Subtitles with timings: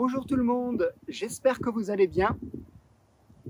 [0.00, 2.38] Bonjour tout le monde, j'espère que vous allez bien.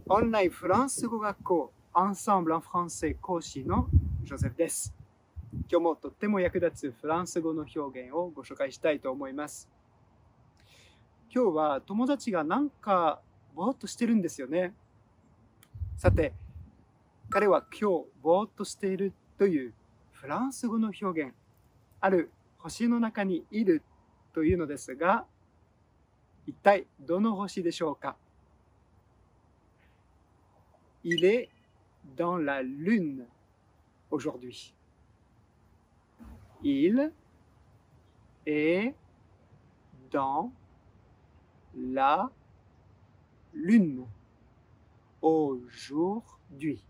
[0.09, 3.87] オンラインフランス語学校 Ensemble en français 講師の
[4.25, 4.95] ジョゼフです。
[5.71, 9.69] 今日もとっても役立つフランス語の表現をご紹介したいと思います。
[11.31, 13.21] 今日は友達がなんか
[13.55, 14.73] ぼーっとしてるんですよね。
[15.99, 16.33] さて、
[17.29, 19.75] 彼は今日ぼーっとしているという
[20.13, 21.35] フランス語の表現、
[22.01, 23.83] ある星の中にいる
[24.33, 25.27] というのですが、
[26.48, 28.16] 一体どの星でしょうか
[31.06, 31.50] Il est
[32.16, 33.26] dans la lune
[34.10, 34.74] aujourd'hui.
[36.64, 37.12] Il
[38.46, 38.96] est
[40.12, 40.54] dans
[41.76, 42.32] la
[43.54, 44.06] lune
[45.22, 46.82] aujourd'hui.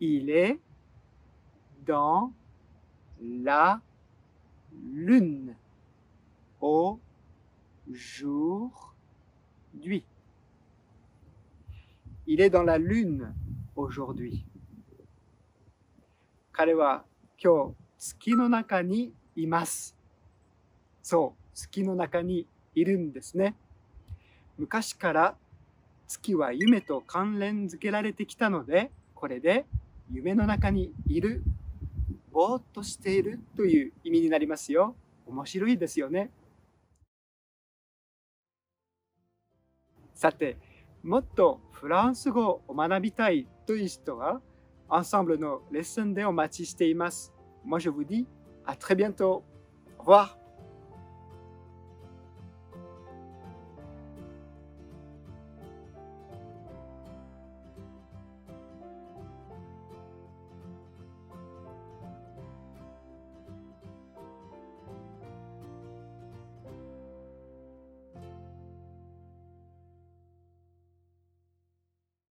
[0.00, 0.58] Il est
[1.84, 2.32] dans
[3.20, 3.82] la
[4.72, 5.54] lune
[7.93, 10.03] aujourd'hui.
[12.25, 13.33] Il est dans la lune
[13.75, 14.45] aujourd'hui.
[16.51, 17.03] 彼は
[17.43, 19.95] 今日月の中にいます。
[21.01, 23.55] そう、月の中にいるんですね。
[24.57, 25.35] 昔から
[26.07, 29.65] 月は夢と関連づけられてきたので、これで
[30.11, 31.43] 夢の中にいる、
[32.31, 34.95] ぼーっとしているという意味になりますよ。
[35.25, 36.29] 面白いですよね。
[40.22, 40.56] さて、
[41.02, 44.40] もっとフランス語を学びたいという人は、
[44.88, 47.32] アンサンブルのレッスンでお待ちしています。
[47.64, 48.26] Moi je vous dis
[48.64, 49.42] à très bientôt.
[49.98, 50.38] Au revoir.